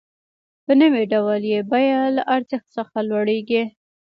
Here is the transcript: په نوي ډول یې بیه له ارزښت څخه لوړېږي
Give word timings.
په 0.65 0.71
نوي 0.81 1.03
ډول 1.13 1.41
یې 1.51 1.59
بیه 1.71 2.01
له 2.15 2.23
ارزښت 2.35 2.67
څخه 2.77 2.97
لوړېږي 3.09 3.63